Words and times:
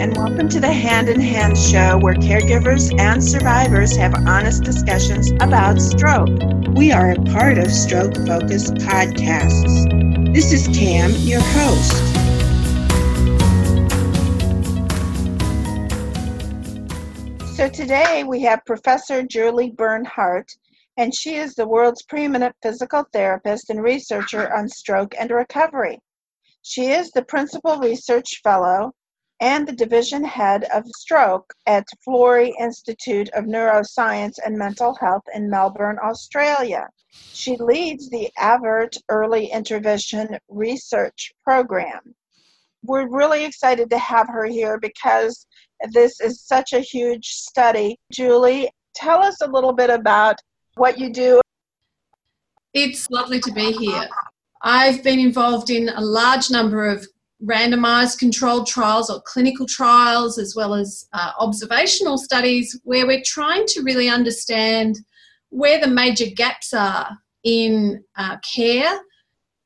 and 0.00 0.16
welcome 0.16 0.48
to 0.48 0.60
the 0.60 0.72
Hand 0.72 1.10
in 1.10 1.20
Hand 1.20 1.58
show 1.58 1.98
where 1.98 2.14
caregivers 2.14 2.90
and 2.98 3.22
survivors 3.22 3.94
have 3.96 4.14
honest 4.26 4.64
discussions 4.64 5.30
about 5.42 5.78
stroke. 5.78 6.30
We 6.68 6.90
are 6.90 7.10
a 7.10 7.16
part 7.16 7.58
of 7.58 7.70
Stroke 7.70 8.14
Focus 8.26 8.70
Podcasts. 8.70 10.32
This 10.32 10.54
is 10.54 10.68
Cam, 10.74 11.10
your 11.16 11.42
host. 11.42 11.92
So 17.54 17.68
today 17.68 18.24
we 18.24 18.40
have 18.40 18.64
Professor 18.64 19.22
Julie 19.22 19.72
Bernhardt, 19.72 20.50
and 20.96 21.14
she 21.14 21.34
is 21.34 21.54
the 21.54 21.68
world's 21.68 22.04
preeminent 22.04 22.56
physical 22.62 23.04
therapist 23.12 23.68
and 23.68 23.82
researcher 23.82 24.50
on 24.50 24.66
stroke 24.66 25.14
and 25.20 25.30
recovery. 25.30 25.98
She 26.62 26.86
is 26.86 27.10
the 27.10 27.22
Principal 27.22 27.78
Research 27.80 28.40
Fellow 28.42 28.94
and 29.40 29.66
the 29.66 29.72
Division 29.72 30.22
Head 30.22 30.64
of 30.74 30.84
Stroke 30.96 31.54
at 31.66 31.86
Florey 32.06 32.52
Institute 32.60 33.30
of 33.30 33.46
Neuroscience 33.46 34.38
and 34.44 34.56
Mental 34.56 34.94
Health 34.94 35.24
in 35.34 35.48
Melbourne, 35.48 35.98
Australia. 36.02 36.88
She 37.12 37.56
leads 37.56 38.10
the 38.10 38.28
AVERT 38.38 38.98
Early 39.08 39.46
Intervention 39.46 40.38
Research 40.48 41.32
Program. 41.42 42.14
We're 42.84 43.08
really 43.08 43.44
excited 43.44 43.90
to 43.90 43.98
have 43.98 44.28
her 44.28 44.44
here 44.44 44.78
because 44.78 45.46
this 45.92 46.20
is 46.20 46.42
such 46.42 46.72
a 46.72 46.80
huge 46.80 47.26
study. 47.26 47.98
Julie, 48.12 48.70
tell 48.94 49.22
us 49.22 49.40
a 49.40 49.50
little 49.50 49.72
bit 49.72 49.90
about 49.90 50.36
what 50.76 50.98
you 50.98 51.12
do. 51.12 51.40
It's 52.74 53.10
lovely 53.10 53.40
to 53.40 53.52
be 53.52 53.72
here. 53.72 54.08
I've 54.62 55.02
been 55.02 55.18
involved 55.18 55.70
in 55.70 55.88
a 55.88 56.00
large 56.00 56.50
number 56.50 56.86
of 56.86 57.06
randomized 57.44 58.18
controlled 58.18 58.66
trials 58.66 59.10
or 59.10 59.20
clinical 59.22 59.66
trials, 59.66 60.38
as 60.38 60.54
well 60.54 60.74
as 60.74 61.06
uh, 61.12 61.32
observational 61.38 62.18
studies, 62.18 62.78
where 62.84 63.06
we're 63.06 63.22
trying 63.24 63.66
to 63.66 63.82
really 63.82 64.08
understand 64.08 64.98
where 65.50 65.80
the 65.80 65.88
major 65.88 66.26
gaps 66.34 66.72
are 66.74 67.18
in 67.44 68.02
uh, 68.16 68.36
care, 68.38 69.00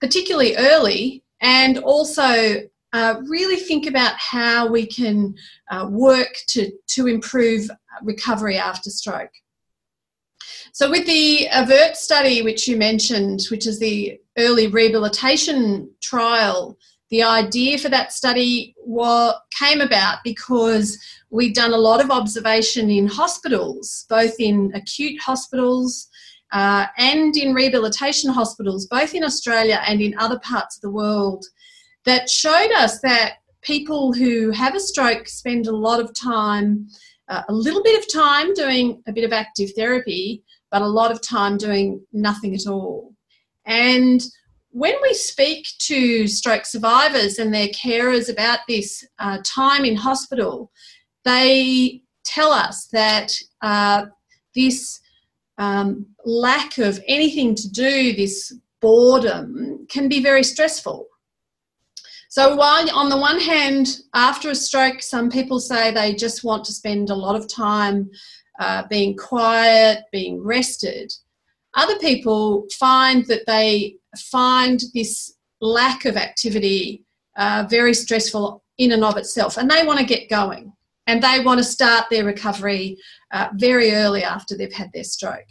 particularly 0.00 0.56
early, 0.56 1.22
and 1.40 1.78
also 1.78 2.62
uh, 2.92 3.16
really 3.26 3.56
think 3.56 3.86
about 3.86 4.14
how 4.16 4.68
we 4.68 4.86
can 4.86 5.34
uh, 5.70 5.86
work 5.90 6.36
to, 6.46 6.70
to 6.86 7.06
improve 7.06 7.68
recovery 8.02 8.56
after 8.56 8.88
stroke. 8.88 9.30
So, 10.72 10.90
with 10.90 11.06
the 11.06 11.48
AVERT 11.52 11.96
study, 11.96 12.42
which 12.42 12.66
you 12.66 12.76
mentioned, 12.76 13.42
which 13.50 13.66
is 13.66 13.78
the 13.78 14.20
early 14.38 14.66
rehabilitation 14.66 15.90
trial, 16.00 16.76
the 17.10 17.22
idea 17.22 17.78
for 17.78 17.88
that 17.88 18.12
study 18.12 18.74
what 18.78 19.42
came 19.58 19.80
about 19.80 20.18
because 20.24 20.98
we'd 21.30 21.54
done 21.54 21.72
a 21.72 21.78
lot 21.78 22.02
of 22.02 22.10
observation 22.10 22.90
in 22.90 23.06
hospitals, 23.06 24.06
both 24.08 24.34
in 24.38 24.72
acute 24.74 25.20
hospitals 25.20 26.08
uh, 26.52 26.86
and 26.96 27.36
in 27.36 27.52
rehabilitation 27.52 28.30
hospitals, 28.30 28.86
both 28.86 29.14
in 29.14 29.24
Australia 29.24 29.82
and 29.86 30.00
in 30.00 30.16
other 30.18 30.38
parts 30.40 30.76
of 30.76 30.82
the 30.82 30.90
world, 30.90 31.44
that 32.04 32.28
showed 32.30 32.70
us 32.72 33.00
that 33.00 33.34
people 33.62 34.12
who 34.12 34.50
have 34.50 34.74
a 34.74 34.80
stroke 34.80 35.26
spend 35.28 35.66
a 35.66 35.76
lot 35.76 36.00
of 36.00 36.14
time, 36.14 36.86
uh, 37.28 37.42
a 37.48 37.52
little 37.52 37.82
bit 37.82 37.98
of 37.98 38.12
time 38.12 38.52
doing 38.54 39.02
a 39.08 39.12
bit 39.12 39.24
of 39.24 39.32
active 39.32 39.70
therapy, 39.74 40.42
but 40.70 40.82
a 40.82 40.86
lot 40.86 41.10
of 41.10 41.20
time 41.20 41.56
doing 41.56 42.00
nothing 42.12 42.54
at 42.54 42.66
all. 42.66 43.14
And 43.66 44.22
when 44.74 44.94
we 45.02 45.14
speak 45.14 45.68
to 45.78 46.26
stroke 46.26 46.66
survivors 46.66 47.38
and 47.38 47.54
their 47.54 47.68
carers 47.68 48.28
about 48.28 48.58
this 48.66 49.06
uh, 49.20 49.38
time 49.44 49.84
in 49.84 49.94
hospital, 49.94 50.72
they 51.24 52.02
tell 52.24 52.50
us 52.50 52.88
that 52.92 53.32
uh, 53.62 54.06
this 54.56 55.00
um, 55.58 56.06
lack 56.24 56.78
of 56.78 57.00
anything 57.06 57.54
to 57.54 57.70
do, 57.70 58.14
this 58.14 58.52
boredom, 58.80 59.86
can 59.88 60.08
be 60.08 60.20
very 60.20 60.42
stressful. 60.42 61.06
So, 62.28 62.56
while 62.56 62.90
on 62.90 63.10
the 63.10 63.16
one 63.16 63.38
hand, 63.38 63.98
after 64.12 64.50
a 64.50 64.56
stroke, 64.56 65.02
some 65.02 65.30
people 65.30 65.60
say 65.60 65.92
they 65.92 66.16
just 66.16 66.42
want 66.42 66.64
to 66.64 66.72
spend 66.72 67.10
a 67.10 67.14
lot 67.14 67.36
of 67.36 67.48
time 67.48 68.10
uh, 68.58 68.82
being 68.90 69.16
quiet, 69.16 70.02
being 70.10 70.42
rested. 70.42 71.12
Other 71.74 71.98
people 71.98 72.66
find 72.78 73.26
that 73.26 73.46
they 73.46 73.96
find 74.16 74.80
this 74.94 75.34
lack 75.60 76.04
of 76.04 76.16
activity 76.16 77.04
uh, 77.36 77.66
very 77.68 77.94
stressful 77.94 78.62
in 78.78 78.92
and 78.92 79.04
of 79.04 79.16
itself, 79.16 79.56
and 79.56 79.70
they 79.70 79.84
want 79.84 79.98
to 79.98 80.04
get 80.04 80.28
going 80.28 80.72
and 81.06 81.22
they 81.22 81.40
want 81.40 81.58
to 81.58 81.64
start 81.64 82.06
their 82.10 82.24
recovery 82.24 82.96
uh, 83.32 83.48
very 83.54 83.92
early 83.92 84.22
after 84.22 84.56
they've 84.56 84.72
had 84.72 84.90
their 84.92 85.04
stroke. 85.04 85.46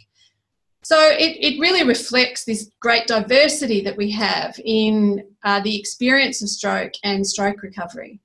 So 0.82 0.98
it, 0.98 1.36
it 1.40 1.60
really 1.60 1.86
reflects 1.86 2.44
this 2.44 2.70
great 2.80 3.06
diversity 3.06 3.80
that 3.82 3.96
we 3.96 4.10
have 4.10 4.58
in 4.64 5.24
uh, 5.42 5.60
the 5.60 5.78
experience 5.78 6.42
of 6.42 6.48
stroke 6.48 6.92
and 7.02 7.26
stroke 7.26 7.62
recovery. 7.62 8.20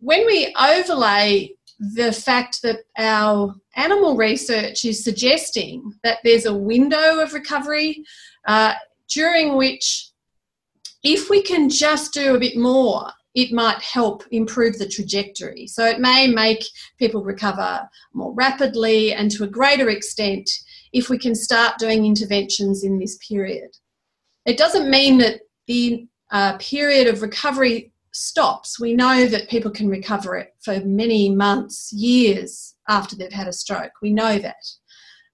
When 0.00 0.24
we 0.24 0.54
overlay 0.58 1.54
the 1.78 2.12
fact 2.12 2.62
that 2.62 2.80
our 2.96 3.54
animal 3.76 4.16
research 4.16 4.84
is 4.84 5.04
suggesting 5.04 5.92
that 6.02 6.18
there's 6.24 6.46
a 6.46 6.54
window 6.54 7.20
of 7.20 7.32
recovery 7.32 8.04
uh, 8.46 8.74
during 9.08 9.56
which, 9.56 10.10
if 11.04 11.30
we 11.30 11.42
can 11.42 11.70
just 11.70 12.12
do 12.12 12.34
a 12.34 12.40
bit 12.40 12.56
more, 12.56 13.10
it 13.34 13.52
might 13.52 13.80
help 13.80 14.24
improve 14.32 14.78
the 14.78 14.88
trajectory. 14.88 15.66
So 15.68 15.84
it 15.84 16.00
may 16.00 16.26
make 16.26 16.64
people 16.98 17.22
recover 17.22 17.88
more 18.12 18.34
rapidly 18.34 19.12
and 19.12 19.30
to 19.32 19.44
a 19.44 19.48
greater 19.48 19.90
extent 19.90 20.50
if 20.92 21.08
we 21.08 21.18
can 21.18 21.34
start 21.34 21.78
doing 21.78 22.04
interventions 22.04 22.82
in 22.82 22.98
this 22.98 23.16
period. 23.18 23.70
It 24.44 24.56
doesn't 24.56 24.90
mean 24.90 25.18
that 25.18 25.42
the 25.68 26.08
uh, 26.32 26.56
period 26.58 27.06
of 27.06 27.22
recovery 27.22 27.92
stops, 28.12 28.80
we 28.80 28.94
know 28.94 29.26
that 29.26 29.48
people 29.48 29.70
can 29.70 29.88
recover 29.88 30.36
it 30.36 30.54
for 30.60 30.80
many 30.80 31.30
months, 31.30 31.92
years 31.92 32.74
after 32.88 33.16
they've 33.16 33.32
had 33.32 33.48
a 33.48 33.52
stroke. 33.52 33.92
We 34.02 34.12
know 34.12 34.38
that. 34.38 34.64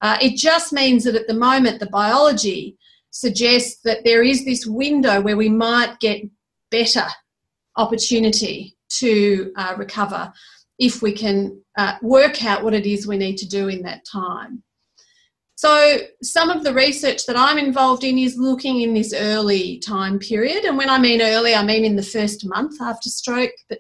Uh, 0.01 0.19
it 0.21 0.37
just 0.37 0.73
means 0.73 1.05
that 1.05 1.15
at 1.15 1.27
the 1.27 1.35
moment, 1.35 1.81
the 1.81 1.87
biology 1.87 2.77
suggests 3.11 3.81
that 3.85 4.05
there 4.05 4.23
is 4.23 4.45
this 4.45 4.67
window 4.67 5.21
where 5.21 5.37
we 5.37 5.49
might 5.49 5.99
get 6.01 6.23
better 6.71 7.07
opportunity 7.77 8.77
to 8.89 9.53
uh, 9.57 9.75
recover 9.77 10.33
if 10.79 11.01
we 11.01 11.13
can 11.13 11.61
uh, 11.79 11.95
work 12.03 12.45
out 12.45 12.65
what 12.65 12.75
it 12.75 12.87
is 12.87 13.07
we 13.07 13.17
need 13.17 13.37
to 13.37 13.49
do 13.49 13.69
in 13.69 13.83
that 13.83 14.05
time. 14.05 14.63
So, 15.65 16.01
some 16.23 16.51
of 16.51 16.63
the 16.63 16.75
research 16.75 17.25
that 17.25 17.39
I'm 17.39 17.57
involved 17.57 18.05
in 18.05 18.19
is 18.19 18.37
looking 18.37 18.83
in 18.83 18.93
this 18.93 19.15
early 19.15 19.79
time 19.79 20.19
period. 20.19 20.67
And 20.67 20.77
when 20.77 20.91
I 20.91 20.99
mean 20.99 21.23
early, 21.23 21.55
I 21.55 21.65
mean 21.65 21.87
in 21.87 21.97
the 21.97 22.03
first 22.03 22.45
month 22.45 22.83
after 22.83 23.09
stroke. 23.09 23.55
But 23.71 23.79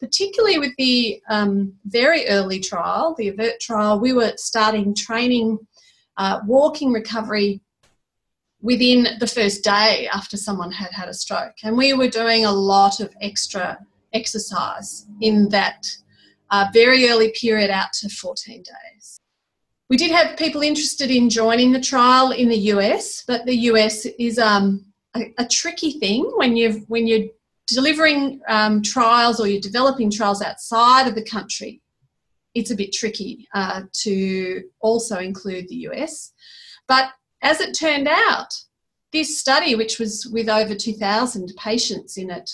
particularly 0.00 0.58
with 0.58 0.72
the 0.78 1.20
um, 1.28 1.74
very 1.84 2.26
early 2.28 2.58
trial, 2.58 3.14
the 3.18 3.28
AVERT 3.28 3.60
trial, 3.60 4.00
we 4.00 4.14
were 4.14 4.32
starting 4.38 4.94
training 4.94 5.58
uh, 6.16 6.40
walking 6.46 6.90
recovery 6.90 7.60
within 8.62 9.06
the 9.20 9.26
first 9.26 9.62
day 9.62 10.08
after 10.10 10.38
someone 10.38 10.72
had 10.72 10.92
had 10.92 11.10
a 11.10 11.14
stroke. 11.14 11.56
And 11.62 11.76
we 11.76 11.92
were 11.92 12.08
doing 12.08 12.46
a 12.46 12.50
lot 12.52 12.98
of 12.98 13.14
extra 13.20 13.76
exercise 14.14 15.06
in 15.20 15.50
that 15.50 15.86
uh, 16.50 16.68
very 16.72 17.10
early 17.10 17.34
period 17.38 17.68
out 17.68 17.92
to 18.00 18.08
14 18.08 18.62
days. 18.62 19.20
We 19.88 19.96
did 19.96 20.10
have 20.10 20.36
people 20.36 20.62
interested 20.62 21.10
in 21.10 21.30
joining 21.30 21.70
the 21.70 21.80
trial 21.80 22.32
in 22.32 22.48
the 22.48 22.58
US, 22.74 23.22
but 23.26 23.46
the 23.46 23.56
US 23.70 24.04
is 24.18 24.38
um, 24.38 24.84
a, 25.14 25.32
a, 25.38 25.46
tricky 25.46 25.92
thing 26.00 26.24
when 26.36 26.56
you've 26.56 26.84
when 26.88 27.06
you're 27.06 27.28
delivering 27.68 28.40
um, 28.48 28.82
trials 28.82 29.38
or 29.38 29.46
you're 29.46 29.60
developing 29.60 30.10
trials 30.10 30.42
outside 30.42 31.06
of 31.06 31.14
the 31.14 31.24
country. 31.24 31.80
It's 32.54 32.72
a 32.72 32.76
bit 32.76 32.92
tricky 32.92 33.46
uh, 33.54 33.82
to 34.02 34.64
also 34.80 35.18
include 35.18 35.68
the 35.68 35.86
US, 35.90 36.32
but 36.88 37.10
as 37.42 37.60
it 37.60 37.74
turned 37.78 38.08
out, 38.08 38.52
this 39.12 39.38
study, 39.38 39.76
which 39.76 40.00
was 40.00 40.26
with 40.32 40.48
over 40.48 40.74
2,000 40.74 41.52
patients 41.56 42.16
in 42.16 42.30
it, 42.30 42.50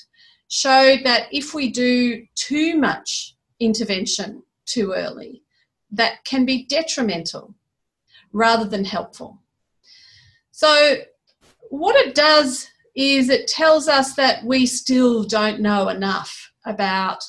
showed 0.48 1.00
that 1.04 1.28
if 1.32 1.54
we 1.54 1.70
do 1.70 2.26
too 2.34 2.76
much 2.76 3.36
intervention 3.58 4.42
too 4.66 4.92
early, 4.92 5.42
that 5.92 6.24
can 6.24 6.44
be 6.44 6.64
detrimental 6.64 7.54
rather 8.32 8.64
than 8.64 8.84
helpful. 8.84 9.42
So, 10.50 10.96
what 11.70 11.96
it 11.96 12.14
does 12.14 12.68
is 12.94 13.28
it 13.28 13.48
tells 13.48 13.88
us 13.88 14.14
that 14.14 14.44
we 14.44 14.66
still 14.66 15.22
don't 15.22 15.60
know 15.60 15.88
enough 15.88 16.52
about 16.66 17.22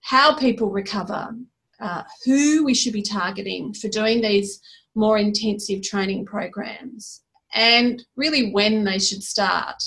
how 0.00 0.34
people 0.34 0.70
recover, 0.70 1.34
uh, 1.80 2.02
who 2.24 2.64
we 2.64 2.74
should 2.74 2.92
be 2.92 3.02
targeting 3.02 3.74
for 3.74 3.88
doing 3.88 4.20
these 4.20 4.60
more 4.94 5.18
intensive 5.18 5.82
training 5.82 6.24
programs, 6.24 7.22
and 7.54 8.04
really 8.16 8.50
when 8.52 8.84
they 8.84 8.98
should 8.98 9.22
start. 9.22 9.82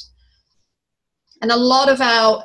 And 1.41 1.51
a 1.51 1.57
lot 1.57 1.89
of 1.89 2.01
our 2.01 2.43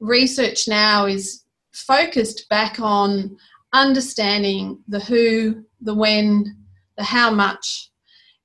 research 0.00 0.66
now 0.66 1.06
is 1.06 1.44
focused 1.72 2.48
back 2.48 2.80
on 2.80 3.36
understanding 3.72 4.78
the 4.88 5.00
who, 5.00 5.64
the 5.80 5.94
when, 5.94 6.56
the 6.96 7.04
how 7.04 7.30
much. 7.30 7.90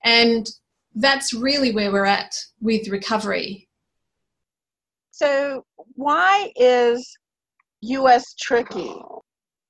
And 0.04 0.48
that's 0.96 1.34
really 1.34 1.74
where 1.74 1.92
we're 1.92 2.06
at 2.06 2.36
with 2.62 2.88
recovery. 2.88 3.68
So, 5.12 5.66
why 5.96 6.52
is 6.56 7.18
US 7.82 8.34
tricky? 8.36 8.94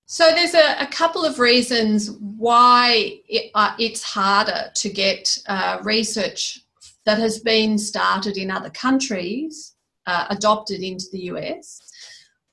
So, 0.07 0.29
there's 0.31 0.53
a, 0.53 0.81
a 0.81 0.87
couple 0.87 1.23
of 1.23 1.39
reasons 1.39 2.11
why 2.11 3.19
it, 3.27 3.51
uh, 3.55 3.75
it's 3.79 4.03
harder 4.03 4.71
to 4.73 4.89
get 4.89 5.37
uh, 5.47 5.79
research 5.83 6.59
that 7.05 7.19
has 7.19 7.39
been 7.39 7.77
started 7.77 8.37
in 8.37 8.51
other 8.51 8.71
countries 8.71 9.75
uh, 10.07 10.25
adopted 10.29 10.81
into 10.81 11.05
the 11.11 11.25
US. 11.31 11.79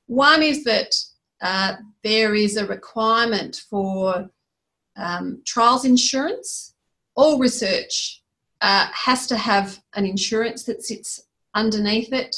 One 0.06 0.42
is 0.42 0.64
that 0.64 0.94
uh, 1.42 1.74
there 2.02 2.34
is 2.34 2.56
a 2.56 2.66
requirement 2.66 3.62
for 3.68 4.30
um, 4.96 5.42
trials 5.44 5.84
insurance. 5.84 6.74
All 7.16 7.38
research 7.38 8.22
uh, 8.60 8.86
has 8.92 9.26
to 9.26 9.36
have 9.36 9.80
an 9.94 10.06
insurance 10.06 10.62
that 10.64 10.82
sits 10.82 11.24
underneath 11.54 12.12
it. 12.12 12.36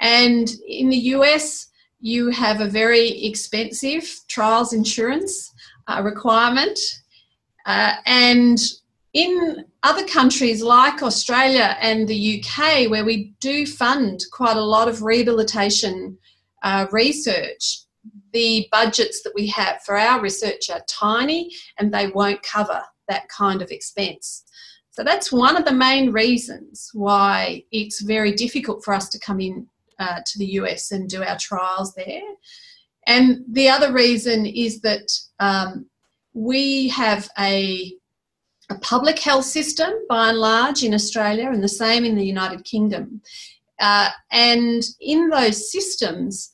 And 0.00 0.50
in 0.66 0.88
the 0.88 0.96
US, 1.16 1.68
you 2.00 2.30
have 2.30 2.60
a 2.60 2.68
very 2.68 3.24
expensive 3.24 4.08
trials 4.28 4.72
insurance 4.72 5.52
uh, 5.88 6.02
requirement. 6.04 6.78
Uh, 7.66 7.94
and 8.06 8.58
in 9.14 9.64
other 9.82 10.06
countries 10.06 10.62
like 10.62 11.02
Australia 11.02 11.76
and 11.80 12.08
the 12.08 12.42
UK, 12.42 12.90
where 12.90 13.04
we 13.04 13.34
do 13.40 13.66
fund 13.66 14.20
quite 14.32 14.56
a 14.56 14.64
lot 14.64 14.88
of 14.88 15.02
rehabilitation 15.02 16.16
uh, 16.62 16.86
research, 16.92 17.82
the 18.32 18.66
budgets 18.70 19.22
that 19.22 19.32
we 19.34 19.46
have 19.48 19.82
for 19.82 19.96
our 19.96 20.20
research 20.20 20.70
are 20.70 20.82
tiny 20.88 21.50
and 21.78 21.92
they 21.92 22.08
won't 22.08 22.42
cover 22.42 22.82
that 23.08 23.28
kind 23.28 23.62
of 23.62 23.70
expense. 23.70 24.44
So 24.90 25.02
that's 25.02 25.32
one 25.32 25.56
of 25.56 25.64
the 25.64 25.72
main 25.72 26.12
reasons 26.12 26.90
why 26.92 27.64
it's 27.72 28.02
very 28.02 28.32
difficult 28.32 28.84
for 28.84 28.92
us 28.92 29.08
to 29.10 29.18
come 29.18 29.40
in 29.40 29.66
uh, 29.98 30.20
to 30.24 30.38
the 30.38 30.52
US 30.60 30.92
and 30.92 31.08
do 31.08 31.22
our 31.22 31.38
trials 31.38 31.94
there. 31.94 32.20
And 33.06 33.42
the 33.48 33.68
other 33.68 33.92
reason 33.92 34.46
is 34.46 34.80
that 34.80 35.10
um, 35.40 35.86
we 36.34 36.88
have 36.88 37.28
a, 37.38 37.94
a 38.70 38.78
public 38.78 39.18
health 39.18 39.44
system 39.44 39.90
by 40.08 40.28
and 40.28 40.38
large 40.38 40.84
in 40.84 40.94
Australia 40.94 41.50
and 41.50 41.62
the 41.62 41.68
same 41.68 42.04
in 42.04 42.16
the 42.16 42.26
United 42.26 42.64
Kingdom. 42.64 43.22
Uh, 43.80 44.10
and 44.30 44.82
in 45.00 45.28
those 45.28 45.72
systems, 45.72 46.51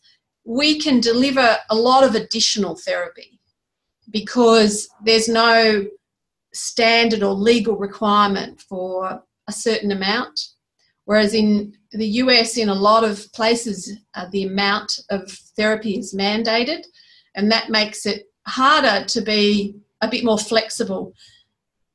we 0.49 0.79
can 0.79 0.99
deliver 0.99 1.59
a 1.69 1.75
lot 1.75 2.03
of 2.03 2.15
additional 2.15 2.75
therapy 2.75 3.39
because 4.09 4.89
there's 5.05 5.29
no 5.29 5.87
standard 6.55 7.23
or 7.23 7.35
legal 7.35 7.77
requirement 7.77 8.59
for 8.63 9.23
a 9.47 9.53
certain 9.53 9.93
amount. 9.93 10.41
Whereas 11.05 11.35
in 11.35 11.75
the 11.93 12.07
US, 12.23 12.57
in 12.57 12.71
a 12.71 12.75
lot 12.75 13.05
of 13.05 13.31
places, 13.35 13.93
uh, 14.15 14.25
the 14.33 14.45
amount 14.45 14.91
of 15.11 15.31
therapy 15.55 15.99
is 15.99 16.15
mandated, 16.15 16.83
and 17.35 17.53
that 17.53 17.69
makes 17.69 18.07
it 18.07 18.25
harder 18.47 19.05
to 19.05 19.21
be 19.21 19.77
a 20.01 20.09
bit 20.09 20.25
more 20.25 20.39
flexible. 20.39 21.13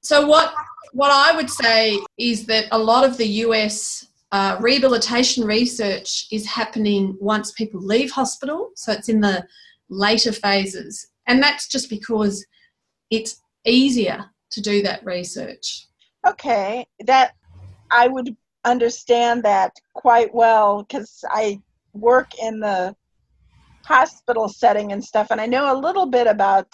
So, 0.02 0.28
what, 0.28 0.54
what 0.92 1.10
I 1.12 1.36
would 1.36 1.50
say 1.50 2.00
is 2.20 2.46
that 2.46 2.68
a 2.72 2.78
lot 2.78 3.04
of 3.04 3.18
the 3.18 3.28
US 3.46 4.10
uh, 4.34 4.58
rehabilitation 4.60 5.46
research 5.46 6.26
is 6.32 6.44
happening 6.48 7.16
once 7.22 7.52
people 7.52 7.80
leave 7.80 8.10
hospital, 8.10 8.72
so 8.76 8.92
it's 8.92 9.08
in 9.08 9.22
the 9.22 9.46
later 9.90 10.32
phases. 10.32 11.08
And 11.28 11.42
that's 11.42 11.68
just 11.68 11.88
because 11.88 12.44
it's 13.12 13.40
easier 13.64 14.26
to 14.50 14.60
do 14.62 14.82
that 14.82 15.06
research. 15.06 15.86
Okay, 16.26 16.84
that 17.06 17.34
I 17.92 18.08
would 18.08 18.36
understand 18.66 19.44
that 19.44 19.72
quite 19.94 20.34
well 20.34 20.82
because 20.82 21.24
I 21.30 21.62
work 21.94 22.32
in 22.42 22.60
the 22.60 22.96
hospital 23.86 24.50
setting 24.50 24.94
and 24.94 25.04
stuff, 25.04 25.28
and 25.30 25.40
I 25.40 25.46
know 25.46 25.72
a 25.72 25.78
little 25.80 26.08
bit 26.08 26.26
about 26.26 26.68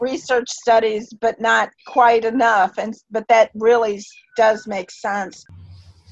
research 0.00 0.50
studies, 0.50 1.12
but 1.20 1.40
not 1.40 1.70
quite 1.86 2.24
enough. 2.24 2.78
And 2.78 2.94
but 3.12 3.28
that 3.28 3.52
really 3.54 4.02
does 4.36 4.66
make 4.66 4.90
sense. 4.90 5.44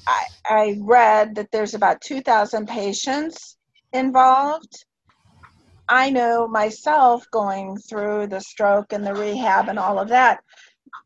I, 0.07 0.25
I 0.45 0.79
read 0.81 1.35
that 1.37 1.51
there's 1.51 1.75
about 1.75 2.01
2,000 2.01 2.67
patients 2.67 3.57
involved. 3.93 4.85
I 5.89 6.11
know 6.11 6.49
myself 6.49 7.27
going 7.31 7.77
through 7.79 8.29
the 8.29 8.41
stroke 8.41 8.93
and 8.93 9.07
the 9.07 9.15
rehab 9.15 9.69
and 9.69 9.79
all 9.79 9.99
of 9.99 10.09
that. 10.09 10.43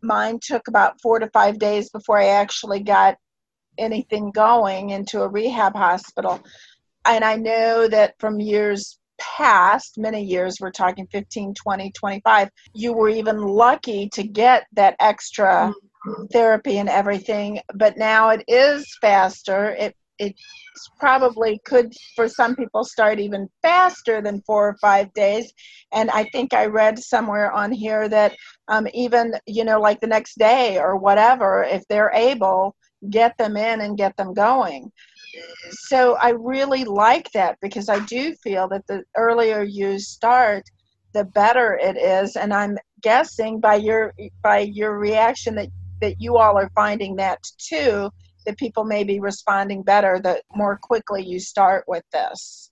Mine 0.03 0.39
took 0.41 0.69
about 0.69 1.01
four 1.01 1.19
to 1.19 1.29
five 1.31 1.59
days 1.59 1.91
before 1.91 2.19
I 2.19 2.29
actually 2.29 2.81
got 2.81 3.17
anything 3.77 4.31
going 4.31 4.91
into 4.91 5.23
a 5.23 5.29
rehab 5.29 5.75
hospital. 5.75 6.41
And 7.05 7.25
I 7.25 7.37
know 7.37 7.89
that 7.89 8.15
from 8.19 8.41
years 8.41 8.99
past, 9.19 9.99
many 9.99 10.23
years, 10.23 10.59
we're 10.61 10.71
talking 10.71 11.07
15, 11.11 11.55
20, 11.55 11.93
25, 11.93 12.51
you 12.75 12.93
were 12.93 13.09
even 13.09 13.39
lucky 13.39 14.09
to 14.11 14.23
get 14.23 14.67
that 14.73 14.97
extra 15.01 15.73
mm-hmm. 15.73 15.88
Therapy 16.33 16.79
and 16.79 16.89
everything, 16.89 17.61
but 17.75 17.97
now 17.97 18.31
it 18.31 18.45
is 18.49 18.87
faster. 19.01 19.71
It 19.71 19.95
it 20.19 20.35
probably 20.99 21.61
could 21.65 21.93
for 22.17 22.29
some 22.29 22.57
people 22.57 22.85
start 22.85 23.21
even 23.21 23.49
faster 23.63 24.21
than 24.21 24.43
four 24.43 24.69
or 24.69 24.77
five 24.81 25.13
days. 25.15 25.53
And 25.93 26.11
i 26.11 26.25
think 26.25 26.53
i 26.53 26.67
read 26.67 26.99
somewhere 26.99 27.53
on 27.53 27.73
here 27.73 28.09
that 28.09 28.37
um, 28.69 28.87
even 28.93 29.35
you 29.47 29.65
know 29.65 29.81
like 29.81 30.01
the 30.01 30.07
next 30.07 30.39
day 30.39 30.79
or 30.79 30.97
whatever 30.97 31.63
if 31.63 31.87
they're 31.89 32.13
able 32.13 32.75
get 33.11 33.39
them 33.39 33.57
in 33.57 33.81
and 33.81 33.97
get 33.97 34.17
them 34.17 34.35
going. 34.35 34.91
So 35.71 36.17
i 36.21 36.31
really 36.31 36.85
like 36.85 37.31
that 37.33 37.59
because 37.61 37.89
i 37.89 38.05
do 38.07 38.35
feel 38.43 38.69
that 38.69 38.87
the 38.89 39.05
earlier 39.17 39.63
you 39.63 39.99
start 39.99 40.65
the 41.15 41.25
better 41.25 41.79
it 41.81 41.97
is. 41.97 42.37
And 42.37 42.53
i'm 42.53 42.77
guessing 43.03 43.61
by 43.61 43.77
your 43.77 44.15
by 44.43 44.59
your 44.59 44.99
reaction 44.99 45.55
that 45.55 45.69
that 46.01 46.21
you 46.21 46.37
all 46.37 46.57
are 46.57 46.71
finding 46.75 47.17
that 47.17 47.43
too 47.59 48.11
that 48.47 48.57
people 48.57 48.85
may 48.85 49.05
be 49.05 49.21
responding 49.21 49.83
better 49.83 50.19
the 50.19 50.41
more 50.55 50.79
quickly 50.81 51.23
you 51.23 51.39
start 51.39 51.85
with 51.87 52.05
this? 52.13 52.71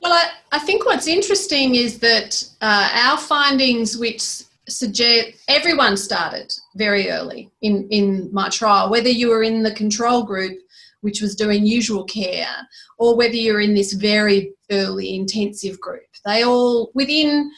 Well 0.00 0.12
i, 0.12 0.30
I 0.52 0.58
think 0.58 0.84
what's 0.84 1.06
interesting 1.06 1.74
is 1.74 1.98
that 2.00 2.46
uh, 2.60 2.88
our 2.94 3.18
findings 3.18 3.96
which 3.96 4.42
suggest 4.66 5.28
everyone 5.48 5.96
started 5.96 6.54
very 6.76 7.10
early 7.10 7.50
in, 7.60 7.86
in 7.90 8.30
my 8.32 8.48
trial 8.48 8.90
whether 8.90 9.10
you 9.10 9.28
were 9.28 9.42
in 9.42 9.62
the 9.62 9.74
control 9.74 10.22
group 10.22 10.58
which 11.04 11.20
was 11.20 11.34
doing 11.36 11.66
usual 11.66 12.02
care 12.04 12.66
or 12.98 13.14
whether 13.14 13.34
you're 13.34 13.60
in 13.60 13.74
this 13.74 13.92
very 13.92 14.54
early 14.70 15.14
intensive 15.14 15.78
group. 15.78 16.06
They 16.24 16.44
all 16.44 16.90
within 16.94 17.50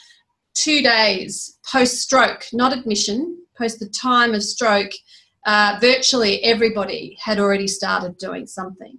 two 0.53 0.81
days 0.81 1.57
post 1.71 2.01
stroke 2.01 2.45
not 2.51 2.77
admission 2.77 3.37
post 3.57 3.79
the 3.79 3.89
time 3.89 4.33
of 4.33 4.43
stroke, 4.43 4.91
uh, 5.45 5.77
virtually 5.79 6.43
everybody 6.43 7.17
had 7.21 7.39
already 7.39 7.67
started 7.67 8.17
doing 8.17 8.45
something. 8.47 8.97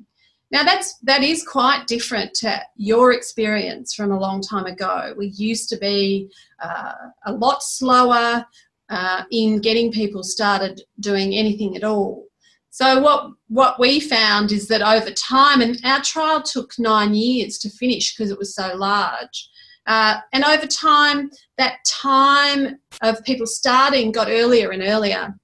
Now 0.50 0.62
that's 0.62 0.97
that 1.00 1.23
is 1.23 1.47
quite 1.47 1.87
different 1.87 2.33
to 2.35 2.62
your 2.77 3.12
experience 3.12 3.95
from 3.95 4.12
a 4.12 4.19
long 4.19 4.41
time 4.41 4.67
ago. 4.67 5.15
We 5.17 5.27
used 5.29 5.69
to 5.71 5.77
be 5.77 6.31
uh, 6.62 6.93
a 7.27 7.33
lot 7.33 7.62
slower 7.62 8.47
uh, 8.88 9.23
in 9.31 9.61
getting 9.61 9.93
people 9.93 10.23
started 10.23 10.81
doing 11.00 11.35
anything 11.35 11.77
at 11.77 11.85
all. 11.85 12.25
So 12.71 13.00
what 13.00 13.33
what 13.49 13.79
we 13.79 14.00
found 14.00 14.53
is 14.53 14.69
that 14.69 14.83
over 14.83 15.11
time, 15.11 15.61
and 15.61 15.79
our 15.85 16.00
trial 16.00 16.43
took 16.43 16.79
nine 16.79 17.15
years 17.15 17.59
to 17.59 17.71
finish 17.71 18.15
because 18.15 18.31
it 18.31 18.38
was 18.38 18.55
so 18.55 18.75
large. 18.75 19.50
Uh, 19.87 20.21
and 20.33 20.45
over 20.45 20.67
time, 20.67 21.31
that 21.59 21.85
time 21.85 22.79
of 23.03 23.23
people 23.25 23.47
starting 23.47 24.12
got 24.12 24.29
earlier 24.29 24.71
and 24.71 24.83
earlier. 24.83 25.35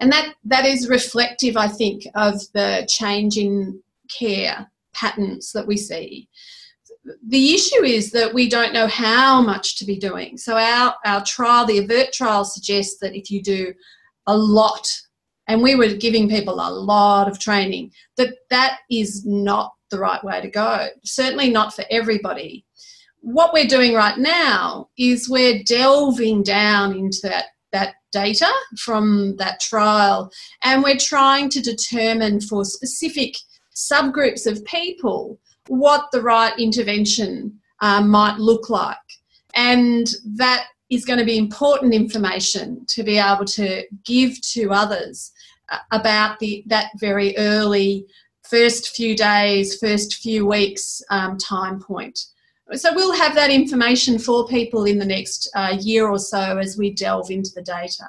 And 0.00 0.10
that, 0.10 0.34
that 0.44 0.64
is 0.64 0.88
reflective, 0.88 1.56
I 1.56 1.68
think, 1.68 2.04
of 2.14 2.40
the 2.52 2.86
change 2.88 3.36
in 3.36 3.80
care 4.10 4.70
patterns 4.92 5.52
that 5.52 5.66
we 5.66 5.76
see. 5.76 6.28
The 7.28 7.54
issue 7.54 7.84
is 7.84 8.10
that 8.12 8.32
we 8.32 8.48
don't 8.48 8.72
know 8.72 8.86
how 8.86 9.42
much 9.42 9.76
to 9.76 9.84
be 9.84 9.98
doing. 9.98 10.38
So, 10.38 10.56
our, 10.56 10.94
our 11.04 11.22
trial, 11.24 11.66
the 11.66 11.78
AVERT 11.78 12.12
trial, 12.12 12.44
suggests 12.44 12.98
that 13.00 13.14
if 13.14 13.30
you 13.30 13.42
do 13.42 13.74
a 14.26 14.36
lot, 14.36 14.88
and 15.46 15.62
we 15.62 15.74
were 15.74 15.88
giving 15.88 16.30
people 16.30 16.54
a 16.54 16.70
lot 16.70 17.28
of 17.28 17.38
training, 17.38 17.92
that 18.16 18.34
that 18.48 18.78
is 18.90 19.26
not 19.26 19.74
the 19.90 19.98
right 19.98 20.24
way 20.24 20.40
to 20.40 20.48
go. 20.48 20.88
Certainly 21.04 21.50
not 21.50 21.74
for 21.74 21.84
everybody 21.90 22.64
what 23.24 23.54
we're 23.54 23.66
doing 23.66 23.94
right 23.94 24.18
now 24.18 24.88
is 24.98 25.30
we're 25.30 25.62
delving 25.62 26.42
down 26.42 26.94
into 26.94 27.18
that, 27.22 27.46
that 27.72 27.94
data 28.12 28.52
from 28.76 29.34
that 29.36 29.60
trial 29.60 30.30
and 30.62 30.82
we're 30.82 30.98
trying 30.98 31.48
to 31.48 31.62
determine 31.62 32.38
for 32.38 32.66
specific 32.66 33.34
subgroups 33.74 34.46
of 34.46 34.62
people 34.66 35.38
what 35.68 36.04
the 36.12 36.20
right 36.20 36.52
intervention 36.58 37.58
um, 37.80 38.10
might 38.10 38.36
look 38.36 38.68
like. 38.68 38.98
And 39.54 40.06
that 40.36 40.66
is 40.90 41.06
going 41.06 41.18
to 41.18 41.24
be 41.24 41.38
important 41.38 41.94
information 41.94 42.84
to 42.88 43.02
be 43.02 43.16
able 43.16 43.46
to 43.46 43.84
give 44.04 44.38
to 44.52 44.70
others 44.70 45.32
uh, 45.70 45.78
about 45.92 46.38
the 46.40 46.62
that 46.66 46.90
very 46.98 47.34
early 47.38 48.06
first 48.42 48.94
few 48.94 49.16
days, 49.16 49.78
first 49.78 50.16
few 50.16 50.46
weeks 50.46 51.00
um, 51.08 51.38
time 51.38 51.80
point. 51.80 52.20
So 52.72 52.94
we'll 52.94 53.12
have 53.12 53.34
that 53.34 53.50
information 53.50 54.18
for 54.18 54.46
people 54.48 54.84
in 54.84 54.98
the 54.98 55.04
next 55.04 55.50
uh, 55.54 55.76
year 55.80 56.08
or 56.08 56.18
so 56.18 56.58
as 56.58 56.78
we 56.78 56.94
delve 56.94 57.30
into 57.30 57.50
the 57.54 57.62
data. 57.62 58.04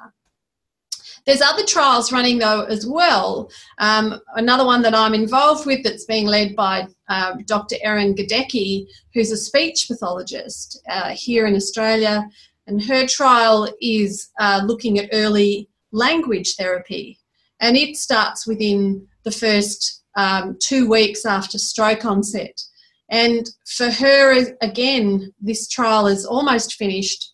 There's 1.26 1.42
other 1.42 1.64
trials 1.64 2.12
running 2.12 2.38
though 2.38 2.62
as 2.62 2.86
well. 2.86 3.50
Um, 3.78 4.20
another 4.36 4.64
one 4.64 4.80
that 4.82 4.94
I'm 4.94 5.12
involved 5.12 5.66
with 5.66 5.82
that's 5.82 6.04
being 6.04 6.26
led 6.26 6.54
by 6.54 6.86
uh, 7.08 7.34
Dr. 7.46 7.76
Erin 7.82 8.14
Godecki, 8.14 8.86
who's 9.12 9.32
a 9.32 9.36
speech 9.36 9.88
pathologist 9.88 10.80
uh, 10.88 11.10
here 11.10 11.46
in 11.46 11.56
Australia, 11.56 12.28
and 12.68 12.82
her 12.84 13.06
trial 13.06 13.68
is 13.82 14.30
uh, 14.38 14.62
looking 14.64 14.98
at 14.98 15.10
early 15.12 15.68
language 15.90 16.54
therapy, 16.54 17.18
and 17.60 17.76
it 17.76 17.96
starts 17.96 18.46
within 18.46 19.06
the 19.24 19.32
first 19.32 20.04
um, 20.16 20.56
two 20.60 20.88
weeks 20.88 21.26
after 21.26 21.58
stroke 21.58 22.04
onset. 22.04 22.60
And 23.08 23.48
for 23.66 23.90
her, 23.90 24.56
again, 24.60 25.32
this 25.40 25.68
trial 25.68 26.06
is 26.06 26.24
almost 26.24 26.74
finished, 26.74 27.32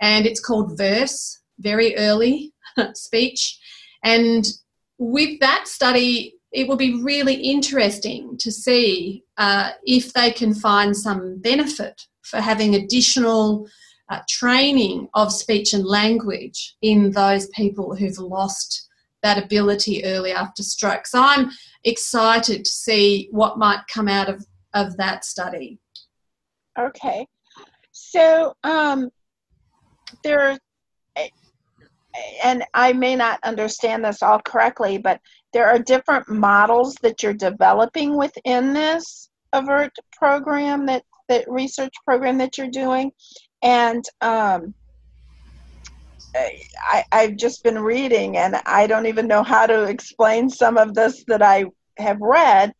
and 0.00 0.26
it's 0.26 0.40
called 0.40 0.76
VERSE, 0.76 1.38
very 1.58 1.96
early 1.96 2.52
speech. 2.94 3.58
And 4.02 4.46
with 4.98 5.40
that 5.40 5.66
study, 5.66 6.34
it 6.52 6.68
will 6.68 6.76
be 6.76 7.02
really 7.02 7.34
interesting 7.34 8.36
to 8.38 8.52
see 8.52 9.24
uh, 9.38 9.70
if 9.84 10.12
they 10.12 10.30
can 10.30 10.54
find 10.54 10.96
some 10.96 11.38
benefit 11.38 12.02
for 12.22 12.40
having 12.40 12.74
additional 12.74 13.66
uh, 14.08 14.20
training 14.28 15.08
of 15.14 15.32
speech 15.32 15.72
and 15.72 15.84
language 15.84 16.76
in 16.82 17.10
those 17.10 17.48
people 17.48 17.96
who've 17.96 18.18
lost 18.18 18.88
that 19.22 19.42
ability 19.42 20.04
early 20.04 20.32
after 20.32 20.62
stroke. 20.62 21.06
So 21.06 21.20
I'm 21.20 21.50
excited 21.84 22.64
to 22.64 22.70
see 22.70 23.28
what 23.30 23.58
might 23.58 23.80
come 23.92 24.06
out 24.06 24.28
of, 24.28 24.46
of 24.74 24.96
that 24.96 25.24
study. 25.24 25.78
Okay. 26.78 27.26
So 27.92 28.54
um, 28.64 29.10
there 30.22 30.40
are 30.40 30.58
and 32.42 32.64
I 32.74 32.92
may 32.92 33.16
not 33.16 33.40
understand 33.44 34.04
this 34.04 34.22
all 34.22 34.40
correctly, 34.40 34.98
but 34.98 35.20
there 35.52 35.66
are 35.68 35.78
different 35.78 36.28
models 36.28 36.94
that 37.02 37.22
you're 37.22 37.34
developing 37.34 38.16
within 38.16 38.72
this 38.72 39.30
AVERT 39.52 39.92
program 40.12 40.86
that 40.86 41.02
that 41.28 41.44
research 41.48 41.94
program 42.04 42.36
that 42.38 42.58
you're 42.58 42.68
doing, 42.68 43.10
and 43.62 44.04
um, 44.20 44.74
I, 46.34 47.04
I've 47.12 47.36
just 47.36 47.62
been 47.64 47.78
reading, 47.78 48.36
and 48.36 48.56
I 48.66 48.86
don't 48.86 49.06
even 49.06 49.26
know 49.26 49.42
how 49.42 49.66
to 49.66 49.84
explain 49.84 50.50
some 50.50 50.76
of 50.76 50.94
this 50.94 51.24
that 51.28 51.40
I 51.40 51.64
have 51.98 52.20
read. 52.20 52.72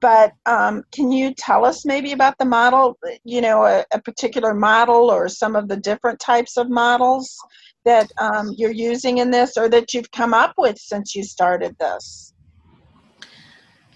But 0.00 0.32
um, 0.46 0.82
can 0.92 1.12
you 1.12 1.34
tell 1.34 1.64
us 1.64 1.84
maybe 1.84 2.12
about 2.12 2.38
the 2.38 2.44
model? 2.44 2.98
You 3.24 3.40
know, 3.40 3.64
a, 3.64 3.84
a 3.92 4.00
particular 4.00 4.54
model 4.54 5.10
or 5.10 5.28
some 5.28 5.56
of 5.56 5.68
the 5.68 5.76
different 5.76 6.20
types 6.20 6.56
of 6.56 6.70
models 6.70 7.36
that 7.84 8.10
um, 8.18 8.54
you're 8.56 8.72
using 8.72 9.18
in 9.18 9.30
this 9.30 9.56
or 9.56 9.68
that 9.68 9.94
you've 9.94 10.10
come 10.10 10.34
up 10.34 10.54
with 10.58 10.78
since 10.78 11.14
you 11.14 11.24
started 11.24 11.76
this? 11.78 12.34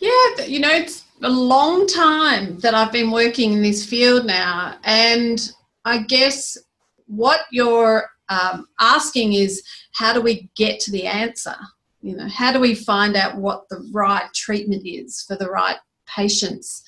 Yeah, 0.00 0.44
you 0.46 0.60
know, 0.60 0.70
it's 0.70 1.04
a 1.22 1.30
long 1.30 1.86
time 1.86 2.58
that 2.60 2.74
I've 2.74 2.92
been 2.92 3.10
working 3.10 3.52
in 3.52 3.62
this 3.62 3.84
field 3.84 4.26
now. 4.26 4.76
And 4.84 5.40
I 5.84 6.02
guess 6.02 6.58
what 7.06 7.40
you're 7.50 8.08
um, 8.28 8.66
asking 8.80 9.34
is 9.34 9.62
how 9.94 10.12
do 10.12 10.20
we 10.20 10.50
get 10.56 10.80
to 10.80 10.90
the 10.90 11.06
answer? 11.06 11.56
You 12.02 12.16
know, 12.16 12.28
how 12.28 12.52
do 12.52 12.60
we 12.60 12.74
find 12.74 13.16
out 13.16 13.36
what 13.36 13.64
the 13.70 13.88
right 13.92 14.28
treatment 14.34 14.82
is 14.84 15.24
for 15.26 15.36
the 15.36 15.48
right 15.48 15.78
patients? 16.06 16.82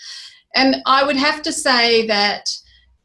And 0.54 0.76
I 0.86 1.04
would 1.04 1.16
have 1.16 1.42
to 1.42 1.52
say 1.52 2.06
that 2.06 2.48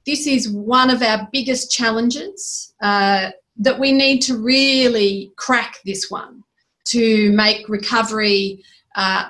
this 0.06 0.26
is 0.26 0.50
one 0.50 0.90
of 0.90 1.02
our 1.02 1.28
biggest 1.32 1.72
challenges. 1.72 2.74
Uh, 2.82 3.32
that 3.62 3.80
we 3.80 3.92
need 3.92 4.22
to 4.22 4.38
really 4.38 5.32
crack 5.36 5.78
this 5.86 6.10
one 6.10 6.44
to 6.86 7.32
make 7.34 7.70
recovery 7.70 8.64
uh, 8.96 9.30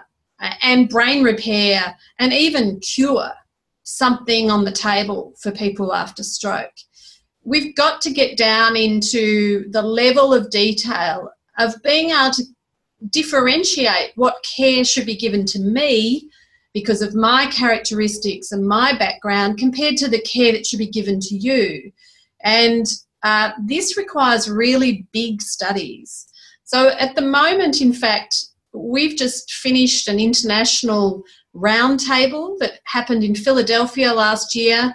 and 0.62 0.90
brain 0.90 1.24
repair 1.24 1.96
and 2.18 2.34
even 2.34 2.80
cure 2.80 3.30
something 3.84 4.50
on 4.50 4.64
the 4.64 4.72
table 4.72 5.34
for 5.40 5.52
people 5.52 5.94
after 5.94 6.24
stroke. 6.24 6.72
We've 7.44 7.76
got 7.76 8.02
to 8.02 8.12
get 8.12 8.38
down 8.38 8.76
into 8.76 9.70
the 9.72 9.82
level 9.82 10.34
of 10.34 10.50
detail 10.50 11.30
of 11.58 11.82
being 11.84 12.12
able 12.12 12.32
to 12.32 12.44
differentiate 13.10 14.12
what 14.16 14.46
care 14.56 14.84
should 14.86 15.06
be 15.06 15.18
given 15.18 15.46
to 15.48 15.60
me 15.60 16.30
because 16.74 17.02
of 17.02 17.16
my 17.16 17.48
characteristics 17.48 18.52
and 18.52 18.66
my 18.66 18.98
background 18.98 19.58
compared 19.58 19.98
to 19.98 20.08
the 20.08 20.22
care 20.22 20.52
that 20.52 20.66
should 20.66 20.80
be 20.80 20.88
given 20.88 21.20
to 21.20 21.36
you. 21.36 21.92
And 22.44 22.86
uh, 23.24 23.52
this 23.64 23.98
requires 23.98 24.50
really 24.50 25.06
big 25.12 25.42
studies. 25.42 26.28
So 26.64 26.90
at 26.90 27.16
the 27.16 27.22
moment, 27.22 27.82
in 27.82 27.94
fact, 27.94 28.46
we've 28.74 29.18
just 29.18 29.52
finished 29.52 30.08
an 30.08 30.20
international 30.20 31.24
roundtable 31.56 32.58
that 32.60 32.80
happened 32.86 33.24
in 33.24 33.36
Philadelphia 33.36 34.14
last 34.14 34.56
year. 34.56 34.94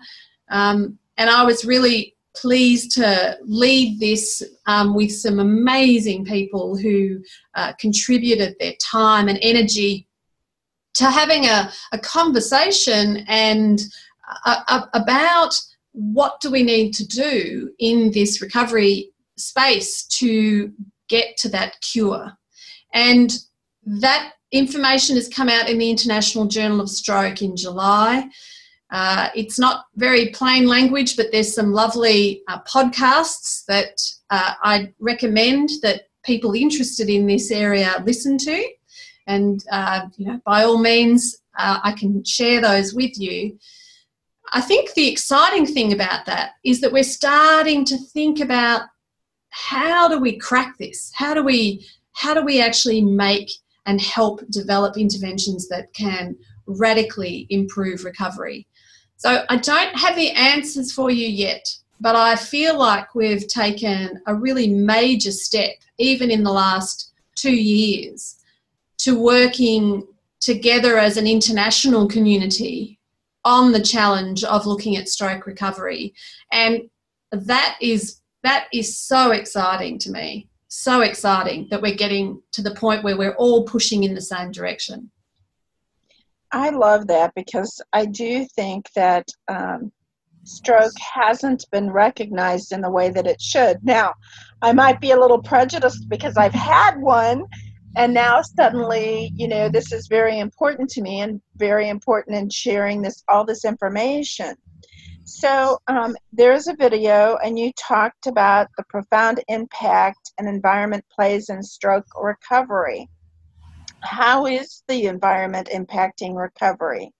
Um, 0.51 0.99
and 1.19 1.29
I 1.29 1.45
was 1.45 1.65
really 1.65 2.15
pleased 2.35 2.93
to 2.93 3.37
lead 3.43 3.99
this 4.01 4.43
um, 4.67 4.95
with 4.95 5.11
some 5.11 5.39
amazing 5.39 6.25
people 6.25 6.77
who 6.77 7.19
uh, 7.55 7.73
contributed 7.79 8.55
their 8.59 8.75
time 8.81 9.29
and 9.29 9.39
energy 9.43 10.06
to 10.97 11.11
having 11.11 11.47
a, 11.47 11.71
a 11.93 11.99
conversation 11.99 13.25
and 13.29 13.83
uh, 14.45 14.63
uh 14.69 14.87
about 14.95 15.59
what 15.93 16.41
do 16.41 16.51
we 16.51 16.63
need 16.63 16.93
to 16.93 17.07
do 17.07 17.71
in 17.79 18.11
this 18.13 18.43
recovery 18.43 19.11
space 19.39 20.05
to 20.05 20.71
get 21.09 21.37
to 21.39 21.49
that 21.49 21.81
cure? 21.81 22.33
And 22.93 23.33
that 23.87 24.33
information 24.53 25.17
has 25.17 25.29
come 25.29 25.49
out 25.49 25.69
in 25.69 25.79
the 25.79 25.91
International 25.91 26.47
Journal 26.47 26.81
of 26.81 26.91
Stroke 26.91 27.41
in 27.41 27.57
July. 27.57 28.29
Uh, 28.91 29.29
it's 29.35 29.59
not 29.59 29.87
very 29.97 30.29
plain 30.29 30.67
language, 30.67 31.17
but 31.17 31.27
there's 31.33 31.53
some 31.53 31.73
lovely 31.73 32.43
uh, 32.49 32.61
podcasts 32.63 33.65
that 33.67 34.01
uh, 34.31 34.53
I 34.63 34.93
recommend 35.01 35.71
that 35.83 36.03
people 36.25 36.55
interested 36.55 37.09
in 37.09 37.27
this 37.27 37.51
area 37.51 38.03
listen 38.05 38.39
to. 38.39 38.69
And 39.27 39.65
uh, 39.71 40.07
you 40.17 40.27
know, 40.27 40.41
by 40.45 40.65
all 40.65 40.79
means, 40.79 41.37
uh, 41.59 41.81
I 41.83 41.93
can 41.93 42.25
share 42.25 42.61
those 42.61 42.95
with 42.95 43.19
you. 43.19 43.59
I 44.53 44.61
think 44.61 44.95
the 44.95 45.09
exciting 45.09 45.67
thing 45.67 45.93
about 45.93 46.27
that 46.27 46.53
is 46.65 46.81
that 46.81 46.93
we're 46.93 47.03
starting 47.03 47.85
to 47.87 47.99
think 47.99 48.41
about 48.41 48.83
how 49.51 50.09
do 50.09 50.21
we 50.21 50.37
crack 50.37 50.77
this? 50.79 51.11
How 51.15 51.35
do 51.35 51.43
we 51.43 51.87
how 52.13 52.35
do 52.35 52.43
we 52.43 52.63
actually 52.63 53.03
make 53.03 53.51
and 53.85 54.01
help 54.01 54.41
develop 54.51 54.97
interventions 54.97 55.69
that 55.69 55.93
can 55.93 56.37
radically 56.67 57.47
improve 57.51 58.05
recovery? 58.05 58.67
So 59.17 59.45
I 59.49 59.57
don't 59.57 59.95
have 59.99 60.17
the 60.17 60.31
answers 60.31 60.93
for 60.93 61.11
you 61.11 61.27
yet, 61.27 61.67
but 62.01 62.17
I 62.17 62.37
feel 62.37 62.79
like 62.79 63.15
we've 63.15 63.47
taken 63.49 64.21
a 64.27 64.35
really 64.35 64.69
major 64.69 65.31
step, 65.31 65.73
even 65.99 66.31
in 66.31 66.43
the 66.43 66.53
last 66.53 67.13
two 67.35 67.55
years, 67.55 68.37
to 69.07 69.17
working 69.17 70.05
together 70.41 70.99
as 70.99 71.17
an 71.17 71.29
international 71.29 72.09
community 72.09 72.99
on 73.45 73.71
the 73.71 73.81
challenge 73.81 74.43
of 74.43 74.67
looking 74.67 74.97
at 74.97 75.09
stroke 75.09 75.47
recovery. 75.47 76.13
And 76.51 76.91
that 77.31 77.77
is 77.81 78.21
that 78.43 78.67
is 78.73 78.99
so 78.99 79.31
exciting 79.31 80.01
to 80.01 80.11
me. 80.11 80.49
So 80.67 81.03
exciting 81.03 81.69
that 81.71 81.81
we're 81.81 81.95
getting 81.95 82.43
to 82.51 82.63
the 82.63 82.75
point 82.75 83.05
where 83.05 83.17
we're 83.17 83.37
all 83.37 83.63
pushing 83.63 84.03
in 84.03 84.13
the 84.13 84.21
same 84.21 84.51
direction. 84.51 85.09
I 86.51 86.71
love 86.71 87.07
that 87.07 87.33
because 87.37 87.81
I 87.93 88.07
do 88.07 88.45
think 88.57 88.91
that 88.97 89.29
um, 89.47 89.93
stroke 90.43 90.99
hasn't 91.15 91.65
been 91.71 91.93
recognized 91.93 92.73
in 92.73 92.81
the 92.81 92.91
way 92.91 93.11
that 93.11 93.29
it 93.29 93.41
should. 93.41 93.79
Now, 93.85 94.15
I 94.63 94.73
might 94.73 95.01
be 95.01 95.13
a 95.13 95.21
little 95.21 95.41
prejudiced 95.41 96.09
because 96.09 96.37
I've 96.37 96.53
had 96.53 97.01
one 97.01 97.45
and 97.97 98.15
now 98.15 98.43
suddenly 98.43 99.33
you 99.35 99.49
know 99.49 99.69
this 99.69 99.93
is 99.93 100.07
very 100.07 100.39
important 100.39 100.89
to 100.91 101.03
me 101.03 101.21
and 101.21 101.41
very 101.57 101.89
important 101.89 102.37
in 102.37 102.49
sharing 102.49 103.03
this 103.03 103.25
all 103.29 103.45
this 103.45 103.65
information. 103.65 104.55
So 105.25 105.79
um, 105.89 106.17
there's 106.33 106.69
a 106.69 106.77
video 106.77 107.37
and 107.45 107.59
you 107.59 107.73
talked 107.73 108.29
about 108.29 108.69
the 108.77 108.85
profound 108.89 109.43
impact 109.49 110.33
an 110.39 110.47
environment 110.47 111.05
plays 111.13 111.49
in 111.49 111.65
stroke 111.65 112.07
recovery. 112.23 113.09
How 114.03 114.47
is 114.47 114.85
the 114.87 115.07
environment 115.07 115.69
impacting 115.75 116.37
recovery? 116.37 117.11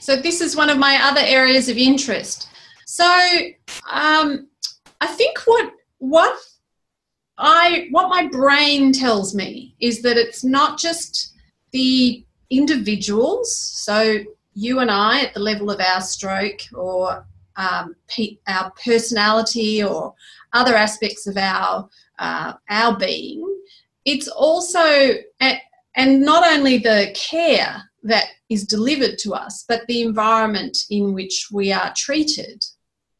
So, 0.00 0.16
this 0.16 0.40
is 0.40 0.56
one 0.56 0.70
of 0.70 0.78
my 0.78 0.98
other 1.02 1.20
areas 1.22 1.68
of 1.68 1.76
interest. 1.76 2.48
So, 2.86 3.04
um, 3.90 4.48
I 5.00 5.06
think 5.06 5.38
what 5.46 5.72
what 5.98 6.38
I 7.38 7.88
what 7.90 8.08
my 8.08 8.28
brain 8.28 8.92
tells 8.92 9.34
me 9.34 9.74
is 9.80 10.02
that 10.02 10.16
it's 10.16 10.44
not 10.44 10.78
just 10.78 11.34
the 11.72 12.24
individuals. 12.50 13.56
So 13.56 14.18
you 14.54 14.78
and 14.78 14.90
I, 14.90 15.22
at 15.22 15.34
the 15.34 15.40
level 15.40 15.70
of 15.70 15.80
our 15.80 16.00
stroke 16.00 16.60
or 16.72 17.26
um, 17.56 17.96
our 18.46 18.72
personality 18.84 19.82
or 19.82 20.14
other 20.52 20.76
aspects 20.76 21.26
of 21.26 21.36
our 21.36 21.88
uh, 22.18 22.52
our 22.70 22.96
being, 22.96 23.44
it's 24.04 24.28
also 24.28 25.14
and 25.96 26.22
not 26.22 26.46
only 26.46 26.78
the 26.78 27.14
care 27.14 27.82
that 28.02 28.26
is 28.48 28.66
delivered 28.66 29.18
to 29.18 29.34
us, 29.34 29.64
but 29.66 29.86
the 29.86 30.02
environment 30.02 30.76
in 30.90 31.14
which 31.14 31.48
we 31.50 31.72
are 31.72 31.92
treated 31.96 32.64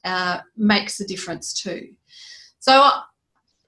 uh, 0.04 0.40
makes 0.56 1.00
a 1.00 1.06
difference 1.06 1.52
too. 1.54 1.88
So 2.58 2.90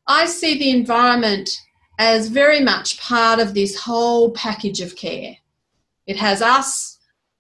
I 0.07 0.27
see 0.27 0.59
the 0.59 0.71
environment 0.71 1.51
as 1.99 2.29
very 2.29 2.61
much 2.61 3.01
part 3.01 3.41
of 3.41 3.55
this 3.55 3.79
whole 3.81 4.31
package 4.33 4.81
of 4.81 4.97
care. 4.97 5.37
It 6.07 6.17
has 6.17 6.43
us, 6.43 6.99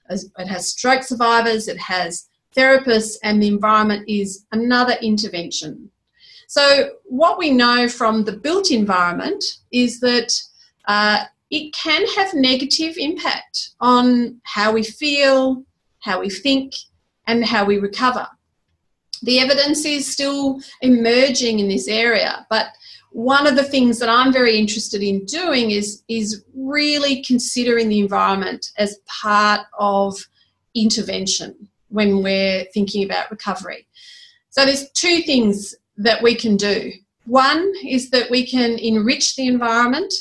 it 0.09 0.49
has 0.49 0.71
stroke 0.71 1.03
survivors, 1.03 1.69
it 1.69 1.79
has 1.79 2.29
therapists, 2.57 3.17
and 3.23 3.43
the 3.43 3.49
environment 3.49 4.09
is 4.09 4.47
another 4.53 4.95
intervention. 5.03 5.91
So, 6.49 6.91
what 7.05 7.39
we 7.39 7.51
know 7.51 7.89
from 7.89 8.25
the 8.25 8.33
built 8.33 8.71
environment 8.71 9.45
is 9.73 10.01
that 10.01 10.33
uh, 10.87 11.25
it 11.51 11.75
can 11.75 12.07
have 12.17 12.35
negative 12.35 12.97
impact 12.99 13.71
on 13.81 14.41
how 14.45 14.73
we 14.73 14.83
feel, 14.83 15.65
how 16.01 16.21
we 16.21 16.31
think, 16.31 16.73
and 17.27 17.45
how 17.45 17.65
we 17.65 17.79
recover. 17.79 18.27
The 19.23 19.41
evidence 19.41 19.85
is 19.85 20.11
still 20.11 20.61
emerging 20.81 21.59
in 21.59 21.69
this 21.69 21.89
area, 21.89 22.47
but 22.51 22.69
one 23.11 23.47
of 23.47 23.57
the 23.57 23.65
things 23.65 23.99
that 23.99 24.11
I'm 24.11 24.33
very 24.33 24.59
interested 24.59 25.03
in 25.03 25.25
doing 25.25 25.71
is, 25.71 26.03
is 26.09 26.45
really 26.55 27.23
considering 27.23 27.89
the 27.89 28.01
environment 28.01 28.73
as 28.77 28.99
part 29.07 29.63
of 29.79 30.17
intervention 30.75 31.69
when 31.89 32.23
we're 32.23 32.67
thinking 32.75 33.05
about 33.05 33.31
recovery. 33.31 33.87
So 34.51 34.65
there's 34.65 34.91
two 34.93 35.23
things 35.23 35.75
that 35.97 36.23
we 36.23 36.35
can 36.35 36.57
do. 36.57 36.93
One 37.25 37.73
is 37.85 38.11
that 38.11 38.31
we 38.31 38.47
can 38.47 38.79
enrich 38.79 39.35
the 39.35 39.47
environment, 39.47 40.13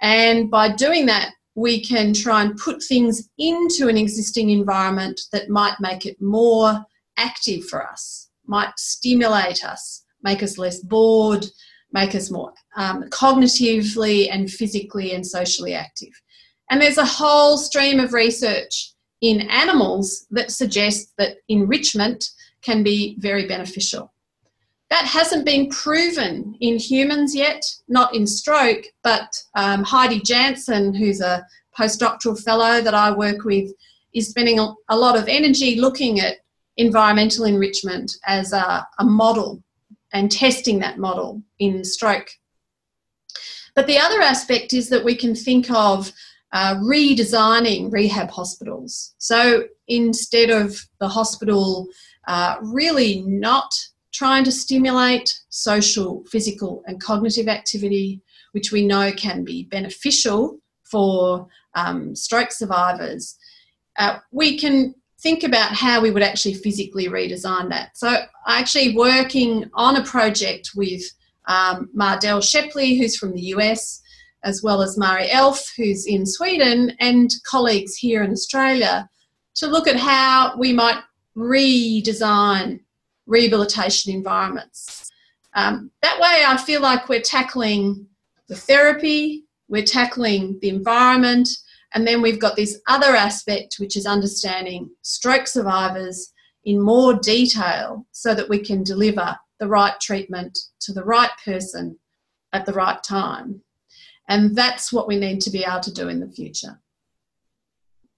and 0.00 0.50
by 0.50 0.74
doing 0.74 1.06
that, 1.06 1.30
we 1.54 1.82
can 1.82 2.12
try 2.12 2.42
and 2.42 2.58
put 2.58 2.82
things 2.82 3.28
into 3.38 3.88
an 3.88 3.96
existing 3.96 4.50
environment 4.50 5.20
that 5.32 5.48
might 5.48 5.76
make 5.80 6.04
it 6.04 6.20
more 6.20 6.84
active 7.16 7.64
for 7.64 7.86
us, 7.86 8.30
might 8.46 8.78
stimulate 8.78 9.64
us, 9.64 10.04
make 10.22 10.42
us 10.42 10.58
less 10.58 10.80
bored, 10.80 11.46
make 11.92 12.14
us 12.14 12.30
more 12.30 12.52
um, 12.76 13.04
cognitively 13.10 14.28
and 14.30 14.50
physically 14.50 15.12
and 15.12 15.26
socially 15.26 15.74
active. 15.74 16.10
And 16.70 16.80
there's 16.80 16.98
a 16.98 17.04
whole 17.04 17.56
stream 17.58 18.00
of 18.00 18.12
research 18.12 18.92
in 19.20 19.48
animals 19.50 20.26
that 20.30 20.50
suggests 20.50 21.12
that 21.18 21.36
enrichment 21.48 22.24
can 22.62 22.82
be 22.82 23.16
very 23.18 23.46
beneficial. 23.46 24.12
That 24.90 25.04
hasn't 25.04 25.44
been 25.44 25.68
proven 25.70 26.56
in 26.60 26.78
humans 26.78 27.34
yet, 27.34 27.62
not 27.88 28.14
in 28.14 28.26
stroke, 28.26 28.84
but 29.02 29.42
um, 29.54 29.82
Heidi 29.82 30.20
Janssen, 30.20 30.94
who's 30.94 31.20
a 31.20 31.44
postdoctoral 31.76 32.42
fellow 32.42 32.80
that 32.80 32.94
I 32.94 33.10
work 33.10 33.44
with, 33.44 33.70
is 34.14 34.28
spending 34.28 34.58
a 34.58 34.96
lot 34.96 35.16
of 35.16 35.28
energy 35.28 35.78
looking 35.78 36.20
at 36.20 36.36
environmental 36.76 37.44
enrichment 37.44 38.12
as 38.26 38.52
a, 38.52 38.86
a 38.98 39.04
model 39.04 39.62
and 40.12 40.30
testing 40.30 40.78
that 40.78 40.98
model 40.98 41.42
in 41.58 41.84
stroke. 41.84 42.28
But 43.74 43.86
the 43.86 43.98
other 43.98 44.20
aspect 44.22 44.72
is 44.72 44.88
that 44.88 45.04
we 45.04 45.14
can 45.14 45.34
think 45.34 45.70
of 45.70 46.12
uh, 46.52 46.76
redesigning 46.76 47.92
rehab 47.92 48.30
hospitals. 48.30 49.14
So 49.18 49.64
instead 49.88 50.50
of 50.50 50.78
the 51.00 51.08
hospital 51.08 51.86
uh, 52.26 52.56
really 52.62 53.22
not 53.26 53.74
trying 54.12 54.44
to 54.44 54.52
stimulate 54.52 55.32
social, 55.50 56.24
physical, 56.30 56.82
and 56.86 57.00
cognitive 57.00 57.48
activity, 57.48 58.22
which 58.52 58.72
we 58.72 58.86
know 58.86 59.12
can 59.12 59.44
be 59.44 59.64
beneficial 59.64 60.58
for 60.90 61.46
um, 61.74 62.16
stroke 62.16 62.52
survivors, 62.52 63.36
uh, 63.98 64.18
we 64.32 64.58
can 64.58 64.94
think 65.18 65.42
about 65.42 65.72
how 65.72 66.00
we 66.00 66.10
would 66.10 66.22
actually 66.22 66.54
physically 66.54 67.08
redesign 67.08 67.68
that. 67.70 67.96
So, 67.96 68.24
actually 68.46 68.94
working 68.94 69.70
on 69.74 69.96
a 69.96 70.04
project 70.04 70.70
with 70.74 71.02
um, 71.46 71.88
Mardelle 71.96 72.42
Shepley, 72.42 72.98
who's 72.98 73.16
from 73.16 73.32
the 73.32 73.42
US, 73.54 74.02
as 74.44 74.62
well 74.62 74.82
as 74.82 74.98
Marie 74.98 75.30
Elf, 75.30 75.72
who's 75.76 76.06
in 76.06 76.26
Sweden, 76.26 76.96
and 77.00 77.30
colleagues 77.48 77.96
here 77.96 78.22
in 78.22 78.30
Australia, 78.30 79.08
to 79.56 79.66
look 79.66 79.88
at 79.88 79.96
how 79.96 80.54
we 80.58 80.72
might 80.72 81.02
redesign 81.36 82.80
rehabilitation 83.26 84.14
environments. 84.14 85.10
Um, 85.54 85.90
that 86.02 86.20
way, 86.20 86.44
I 86.46 86.56
feel 86.58 86.80
like 86.80 87.08
we're 87.08 87.20
tackling 87.20 88.06
the 88.48 88.54
therapy, 88.54 89.44
we're 89.68 89.84
tackling 89.84 90.58
the 90.60 90.68
environment, 90.68 91.48
and 91.94 92.06
then 92.06 92.20
we've 92.20 92.40
got 92.40 92.56
this 92.56 92.80
other 92.88 93.14
aspect, 93.16 93.76
which 93.78 93.96
is 93.96 94.06
understanding 94.06 94.90
stroke 95.02 95.46
survivors 95.46 96.32
in 96.64 96.80
more 96.80 97.14
detail 97.14 98.06
so 98.12 98.34
that 98.34 98.48
we 98.48 98.58
can 98.58 98.82
deliver 98.82 99.36
the 99.60 99.68
right 99.68 99.98
treatment 100.00 100.58
to 100.80 100.92
the 100.92 101.04
right 101.04 101.30
person 101.44 101.98
at 102.52 102.66
the 102.66 102.72
right 102.72 103.02
time. 103.02 103.62
And 104.28 104.56
that's 104.56 104.92
what 104.92 105.06
we 105.06 105.16
need 105.16 105.40
to 105.42 105.50
be 105.50 105.64
able 105.64 105.80
to 105.80 105.94
do 105.94 106.08
in 106.08 106.20
the 106.20 106.28
future. 106.28 106.80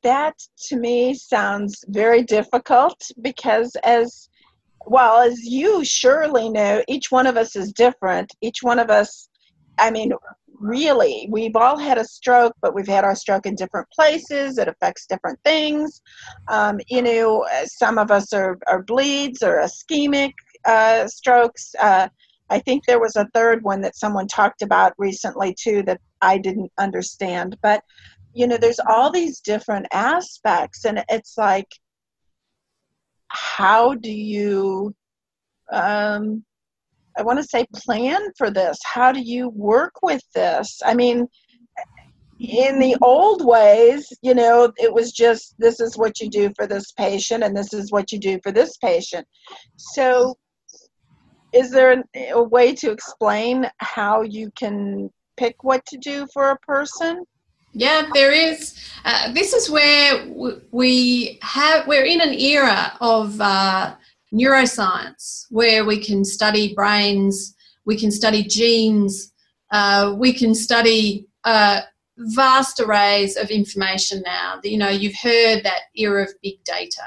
That 0.03 0.37
to 0.69 0.77
me 0.77 1.15
sounds 1.15 1.85
very 1.89 2.23
difficult 2.23 3.03
because, 3.21 3.77
as 3.85 4.29
well 4.87 5.19
as 5.21 5.45
you 5.45 5.85
surely 5.85 6.49
know, 6.49 6.83
each 6.89 7.11
one 7.11 7.27
of 7.27 7.37
us 7.37 7.57
is 7.57 7.73
different. 7.73 8.33
Each 8.41 8.63
one 8.63 8.79
of 8.79 8.91
us, 8.91 9.29
I 9.77 9.91
mean, 9.91 10.13
really? 10.61 11.29
We've 11.31 11.57
all 11.57 11.79
had 11.79 11.99
a 11.99 12.05
stroke 12.05 12.55
but 12.61 12.75
we've 12.75 12.87
had 12.87 13.05
our 13.05 13.14
stroke 13.14 13.47
in 13.47 13.55
different 13.55 13.88
places. 13.90 14.59
It 14.59 14.68
affects 14.68 15.07
different 15.07 15.38
things. 15.44 16.03
Um, 16.49 16.81
you 16.88 17.03
know 17.03 17.47
some 17.64 17.99
of 17.99 18.11
us 18.11 18.33
are, 18.33 18.59
are 18.66 18.83
bleeds 18.83 19.42
or 19.42 19.61
ischemic 19.61 20.33
uh, 20.64 21.07
strokes. 21.07 21.75
Uh, 21.81 22.09
i 22.51 22.59
think 22.59 22.83
there 22.87 23.01
was 23.01 23.14
a 23.16 23.29
third 23.35 23.62
one 23.62 23.83
that 23.83 23.94
someone 23.94 24.27
talked 24.27 24.62
about 24.62 24.94
recently 24.97 25.55
too 25.62 25.83
that 25.83 26.01
i 26.23 26.38
didn't 26.38 26.73
understand. 26.79 27.57
But 27.62 27.83
you 28.33 28.47
know 28.47 28.57
there's 28.57 28.81
all 28.88 29.11
these 29.11 29.40
different 29.40 29.87
aspects 29.92 30.85
and 30.85 31.05
it's 31.09 31.37
like 31.37 31.68
how 33.29 33.94
do 33.94 34.11
you 34.11 34.94
um, 35.71 36.44
I 37.19 37.23
want 37.23 37.39
to 37.39 37.45
say 37.45 37.67
plan 37.75 38.21
for 38.37 38.51
this. 38.51 38.79
How 38.85 39.11
do 39.11 39.21
you 39.21 39.49
work 39.51 39.95
with 40.03 40.23
this? 40.35 40.81
I 40.85 40.95
mean, 40.95 41.27
in 42.39 42.79
the 42.79 42.97
old 43.03 43.45
ways, 43.45 44.07
you 44.23 44.35
know, 44.35 44.73
it 44.79 44.93
was 44.93 45.11
just 45.11 45.57
this 45.59 45.81
is 45.81 45.99
what 45.99 46.21
you 46.21 46.31
do 46.31 46.53
for 46.57 46.67
this 46.67 46.93
patient 46.93 47.43
and 47.43 47.57
this 47.57 47.75
is 47.75 47.91
what 47.91 48.13
you 48.13 48.21
do 48.21 48.39
for 48.43 48.53
this 48.53 48.77
patient. 48.77 49.27
So, 49.77 50.37
is 51.53 51.73
there 51.73 52.05
a 52.31 52.43
way 52.43 52.75
to 52.77 52.93
explain 52.93 53.69
how 53.79 54.23
you 54.23 54.53
can 54.57 55.11
pick 55.37 55.65
what 55.65 55.85
to 55.87 55.99
do 55.99 56.27
for 56.33 56.51
a 56.51 56.59
person? 56.59 57.25
Yeah, 57.73 58.09
there 58.15 58.33
is. 58.33 58.75
Uh, 59.05 59.33
this 59.33 59.53
is 59.53 59.71
where 59.71 60.27
we 60.71 61.39
have, 61.43 61.87
we're 61.87 62.05
in 62.05 62.21
an 62.21 62.35
era 62.35 62.97
of 63.01 63.41
uh, 63.41 63.95
neuroscience, 64.33 65.47
where 65.51 65.85
we 65.85 66.03
can 66.03 66.25
study 66.25 66.75
brains, 66.75 67.55
we 67.85 67.97
can 67.97 68.11
study 68.11 68.43
genes, 68.43 69.33
uh, 69.71 70.14
we 70.17 70.33
can 70.33 70.55
study 70.55 71.27
uh, 71.45 71.81
vast 72.19 72.81
arrays 72.81 73.37
of 73.37 73.51
information 73.51 74.23
now. 74.25 74.61
You 74.62 74.79
know, 74.79 74.88
you've 74.88 75.17
heard 75.17 75.62
that 75.64 75.83
era 75.95 76.25
of 76.25 76.35
big 76.43 76.62
data. 76.64 77.03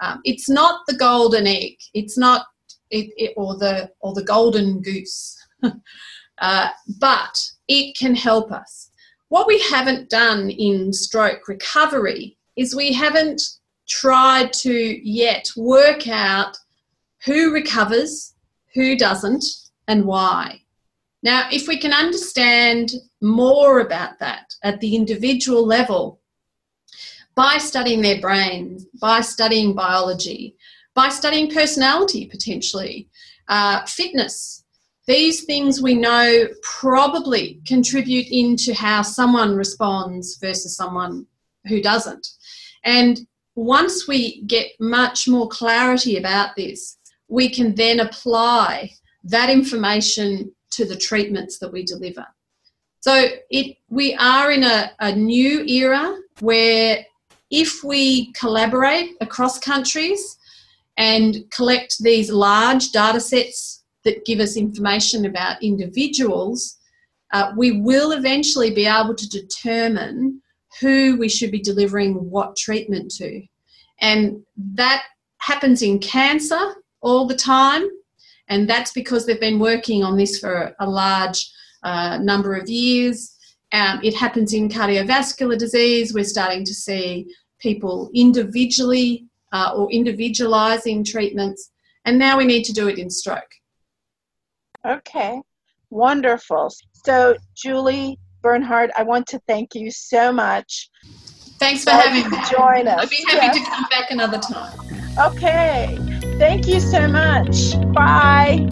Um, 0.00 0.20
it's 0.24 0.48
not 0.48 0.82
the 0.86 0.96
golden 0.96 1.46
egg. 1.46 1.76
It's 1.94 2.18
not 2.18 2.46
it, 2.90 3.10
it 3.16 3.34
or 3.36 3.56
the 3.56 3.90
or 4.00 4.14
the 4.14 4.24
golden 4.24 4.82
goose, 4.82 5.36
uh, 6.38 6.68
but 6.98 7.50
it 7.68 7.96
can 7.96 8.14
help 8.14 8.52
us. 8.52 8.90
What 9.28 9.46
we 9.46 9.60
haven't 9.62 10.10
done 10.10 10.50
in 10.50 10.92
stroke 10.92 11.48
recovery 11.48 12.36
is 12.56 12.76
we 12.76 12.92
haven't 12.92 13.42
tried 13.88 14.52
to 14.52 14.72
yet 14.72 15.48
work 15.56 16.08
out 16.08 16.56
who 17.24 17.52
recovers, 17.52 18.34
who 18.74 18.96
doesn't, 18.96 19.44
and 19.88 20.04
why. 20.04 20.60
Now, 21.22 21.48
if 21.50 21.68
we 21.68 21.78
can 21.78 21.92
understand 21.92 22.92
more 23.22 23.80
about 23.80 24.18
that 24.18 24.54
at 24.62 24.80
the 24.80 24.94
individual 24.94 25.66
level, 25.66 26.20
by 27.34 27.58
studying 27.58 28.02
their 28.02 28.20
brains, 28.20 28.86
by 29.00 29.20
studying 29.20 29.74
biology, 29.74 30.56
by 30.94 31.08
studying 31.08 31.50
personality 31.50 32.26
potentially, 32.26 33.08
uh, 33.48 33.84
fitness. 33.86 34.64
These 35.06 35.44
things 35.44 35.82
we 35.82 35.94
know 35.94 36.46
probably 36.62 37.60
contribute 37.66 38.28
into 38.30 38.72
how 38.72 39.02
someone 39.02 39.54
responds 39.54 40.38
versus 40.40 40.76
someone 40.76 41.26
who 41.66 41.82
doesn't. 41.82 42.26
And 42.84 43.26
once 43.54 44.08
we 44.08 44.42
get 44.42 44.68
much 44.80 45.28
more 45.28 45.48
clarity 45.48 46.16
about 46.16 46.56
this, 46.56 46.98
we 47.28 47.48
can 47.48 47.74
then 47.74 48.00
apply 48.00 48.90
that 49.22 49.48
information 49.48 50.52
to 50.70 50.84
the 50.84 50.96
treatments 50.96 51.58
that 51.58 51.72
we 51.72 51.84
deliver. 51.84 52.26
So 53.00 53.28
it 53.50 53.76
we 53.90 54.14
are 54.14 54.50
in 54.50 54.64
a, 54.64 54.90
a 54.98 55.14
new 55.14 55.64
era 55.66 56.18
where 56.40 57.04
if 57.50 57.84
we 57.84 58.32
collaborate 58.32 59.10
across 59.20 59.58
countries 59.58 60.38
and 60.96 61.44
collect 61.50 62.02
these 62.02 62.30
large 62.30 62.90
data 62.90 63.20
sets 63.20 63.84
that 64.04 64.24
give 64.24 64.40
us 64.40 64.56
information 64.56 65.26
about 65.26 65.62
individuals, 65.62 66.78
uh, 67.32 67.52
we 67.56 67.80
will 67.80 68.12
eventually 68.12 68.72
be 68.74 68.86
able 68.86 69.14
to 69.14 69.28
determine 69.28 70.40
who 70.80 71.16
we 71.16 71.28
should 71.28 71.50
be 71.50 71.60
delivering 71.60 72.30
what 72.30 72.56
treatment 72.56 73.10
to. 73.12 73.42
And 74.00 74.42
that 74.74 75.04
happens 75.38 75.82
in 75.82 75.98
cancer 75.98 76.74
all 77.00 77.26
the 77.26 77.36
time, 77.36 77.86
and 78.48 78.68
that's 78.68 78.92
because 78.92 79.26
they've 79.26 79.40
been 79.40 79.58
working 79.58 80.02
on 80.02 80.16
this 80.16 80.38
for 80.38 80.74
a 80.80 80.86
large 80.86 81.50
uh, 81.82 82.18
number 82.18 82.54
of 82.54 82.68
years. 82.68 83.36
Um, 83.72 84.00
it 84.02 84.14
happens 84.14 84.52
in 84.52 84.68
cardiovascular 84.68 85.58
disease. 85.58 86.14
We're 86.14 86.24
starting 86.24 86.64
to 86.64 86.74
see 86.74 87.26
people 87.58 88.10
individually 88.14 89.26
uh, 89.52 89.72
or 89.76 89.90
individualizing 89.90 91.04
treatments, 91.04 91.70
and 92.04 92.18
now 92.18 92.36
we 92.36 92.44
need 92.44 92.64
to 92.64 92.72
do 92.72 92.88
it 92.88 92.98
in 92.98 93.10
stroke. 93.10 93.52
Okay, 94.86 95.40
wonderful. 95.90 96.70
So, 97.04 97.36
Julie 97.54 98.18
Bernhardt, 98.44 98.90
I 98.94 99.02
want 99.02 99.26
to 99.28 99.40
thank 99.48 99.74
you 99.74 99.90
so 99.90 100.30
much. 100.30 100.90
Thanks 101.58 101.82
for 101.82 101.92
having 101.92 102.30
me. 102.30 102.36
Join 102.52 102.86
us. 102.86 103.00
I'd 103.02 103.08
be 103.08 103.24
happy 103.26 103.58
yes. 103.58 103.64
to 103.64 103.70
come 103.70 103.84
back 103.90 104.10
another 104.10 104.38
time. 104.38 104.78
Okay. 105.18 105.98
Thank 106.38 106.68
you 106.68 106.78
so 106.78 107.08
much. 107.08 107.72
Bye. 107.94 108.68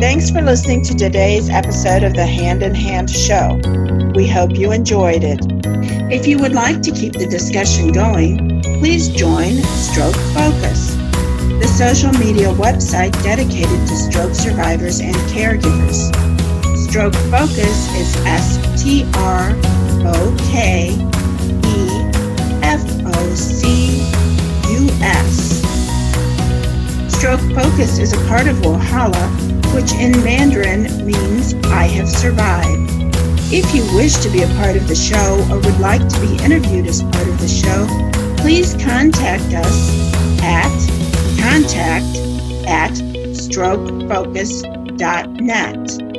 Thanks 0.00 0.30
for 0.30 0.40
listening 0.40 0.82
to 0.84 0.94
today's 0.94 1.50
episode 1.50 2.04
of 2.04 2.14
the 2.14 2.24
Hand 2.24 2.62
in 2.62 2.74
Hand 2.74 3.10
Show. 3.10 3.60
We 4.14 4.26
hope 4.26 4.56
you 4.56 4.72
enjoyed 4.72 5.22
it. 5.22 5.40
If 6.10 6.26
you 6.26 6.38
would 6.38 6.52
like 6.52 6.80
to 6.82 6.90
keep 6.90 7.12
the 7.12 7.26
discussion 7.26 7.92
going, 7.92 8.62
please 8.80 9.10
join 9.10 9.56
Stroke 9.56 10.16
Focus, 10.32 10.94
the 11.60 11.68
social 11.76 12.12
media 12.12 12.48
website 12.48 13.12
dedicated 13.22 13.86
to 13.88 13.96
stroke 13.96 14.34
survivors 14.34 15.00
and 15.00 15.14
caregivers. 15.28 16.35
Stroke 16.96 17.20
Focus 17.28 17.92
is 17.94 18.16
S 18.24 18.56
T 18.82 19.04
R 19.16 19.52
O 20.08 20.34
K 20.50 20.88
E 20.88 20.92
F 22.62 22.80
O 23.04 23.34
C 23.34 23.98
U 24.72 24.88
S. 25.02 25.60
Stroke 27.14 27.44
Focus 27.54 27.98
is 27.98 28.14
a 28.14 28.28
part 28.28 28.46
of 28.46 28.56
Wohala, 28.62 29.28
which 29.74 29.92
in 29.92 30.12
Mandarin 30.24 30.84
means 31.04 31.52
I 31.66 31.84
have 31.84 32.08
survived. 32.08 32.90
If 33.52 33.74
you 33.74 33.84
wish 33.94 34.16
to 34.16 34.30
be 34.30 34.44
a 34.44 34.48
part 34.54 34.76
of 34.76 34.88
the 34.88 34.96
show 34.96 35.46
or 35.50 35.56
would 35.56 35.78
like 35.78 36.08
to 36.08 36.20
be 36.22 36.38
interviewed 36.42 36.86
as 36.86 37.02
part 37.02 37.28
of 37.28 37.38
the 37.38 37.46
show, 37.46 37.86
please 38.38 38.72
contact 38.82 39.52
us 39.52 39.90
at 40.40 40.72
contact 41.42 42.16
at 42.66 42.92
strokefocus.net. 43.36 46.15